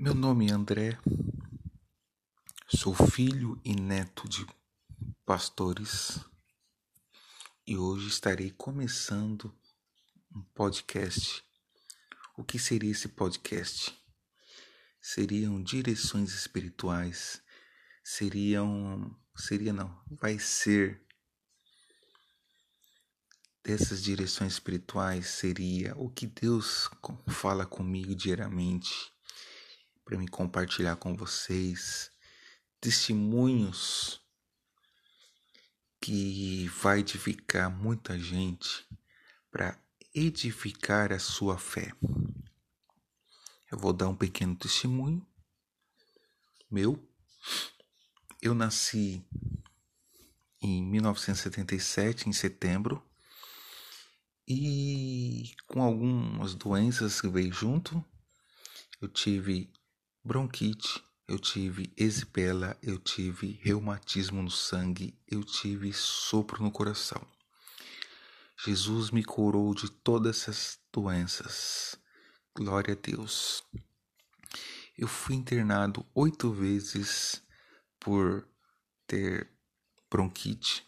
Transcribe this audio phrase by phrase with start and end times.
[0.00, 0.96] Meu nome é André,
[2.68, 4.46] sou filho e neto de
[5.26, 6.20] pastores.
[7.66, 9.52] E hoje estarei começando
[10.32, 11.42] um podcast.
[12.36, 13.92] O que seria esse podcast?
[15.00, 17.42] Seriam direções espirituais,
[18.04, 21.04] seriam, seria não, vai ser.
[23.64, 26.88] Dessas direções espirituais seria o que Deus
[27.26, 29.17] fala comigo diariamente
[30.08, 32.10] para me compartilhar com vocês
[32.80, 34.22] testemunhos
[36.00, 38.88] que vai edificar muita gente
[39.50, 39.78] para
[40.14, 41.92] edificar a sua fé.
[43.70, 45.26] Eu vou dar um pequeno testemunho
[46.70, 47.06] meu.
[48.40, 49.22] Eu nasci
[50.62, 53.06] em 1977, em setembro,
[54.48, 58.02] e com algumas doenças que veio junto.
[59.02, 59.70] Eu tive
[60.28, 67.26] bronquite, eu tive esipela, eu tive reumatismo no sangue, eu tive sopro no coração.
[68.64, 71.98] Jesus me curou de todas essas doenças.
[72.54, 73.64] Glória a Deus.
[74.96, 77.42] Eu fui internado oito vezes
[77.98, 78.46] por
[79.06, 79.50] ter
[80.10, 80.84] bronquite,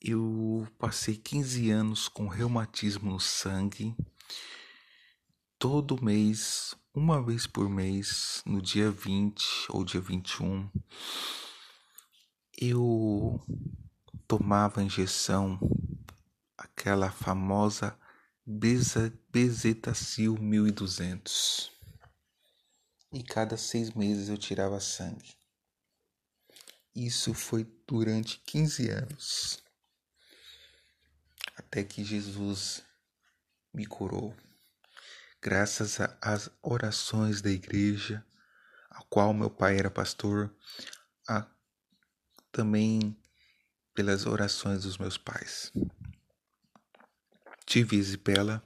[0.00, 3.96] eu passei 15 anos com reumatismo no sangue.
[5.58, 10.70] Todo mês, uma vez por mês, no dia 20 ou dia 21,
[12.60, 13.40] eu
[14.26, 15.58] tomava injeção,
[16.56, 17.98] aquela famosa
[18.46, 21.70] Bezetacil 1200.
[23.12, 25.36] E cada seis meses eu tirava sangue.
[26.94, 29.62] Isso foi durante 15 anos
[31.58, 32.82] até que Jesus
[33.74, 34.34] me curou.
[35.40, 38.24] Graças às orações da igreja,
[38.90, 40.54] a qual meu pai era pastor,
[41.28, 41.46] a,
[42.50, 43.16] também
[43.94, 45.72] pelas orações dos meus pais.
[47.64, 48.62] Tive Isipela.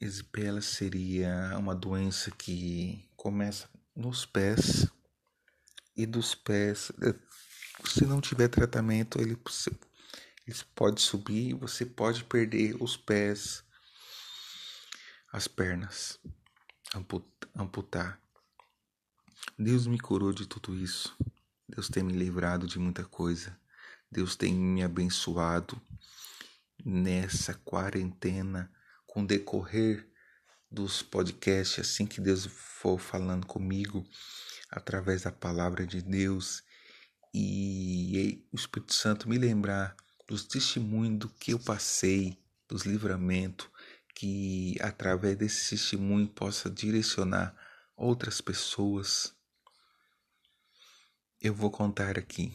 [0.00, 4.88] Isipela seria uma doença que começa nos pés
[5.96, 6.90] e dos pés,
[7.84, 9.36] se não tiver tratamento, ele
[10.46, 13.62] ele pode subir, você pode perder os pés,
[15.32, 16.20] as pernas,
[17.56, 18.20] amputar.
[19.58, 21.16] Deus me curou de tudo isso.
[21.66, 23.58] Deus tem me livrado de muita coisa.
[24.10, 25.80] Deus tem me abençoado
[26.84, 28.70] nessa quarentena
[29.06, 30.06] com o decorrer
[30.70, 34.06] dos podcasts, assim que Deus for falando comigo
[34.70, 36.62] através da palavra de Deus
[37.32, 39.96] e o Espírito Santo me lembrar
[40.28, 42.38] dos testemunhos do que eu passei,
[42.68, 43.68] dos livramentos,
[44.14, 47.54] que através desse testemunho possa direcionar
[47.96, 49.34] outras pessoas.
[51.40, 52.52] Eu vou contar aqui.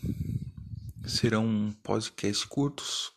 [1.05, 3.11] Serão podcasts curtos.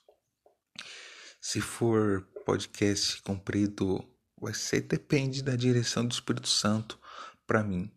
[1.41, 4.05] Se for podcast comprido,
[4.41, 6.99] vai ser depende da direção do Espírito Santo
[7.47, 7.91] para mim.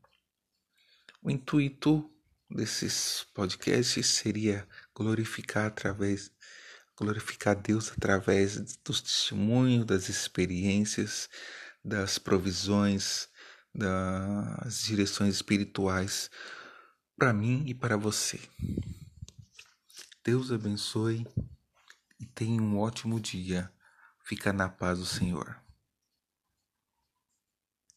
[1.21, 2.09] O intuito
[2.49, 6.31] desses podcasts seria glorificar através
[6.97, 11.29] glorificar Deus através dos testemunhos, das experiências,
[11.83, 13.27] das provisões,
[13.73, 16.29] das direções espirituais
[17.17, 18.39] para mim e para você.
[20.23, 21.27] Deus abençoe
[22.19, 23.71] e tenha um ótimo dia.
[24.23, 25.61] Fica na paz do Senhor.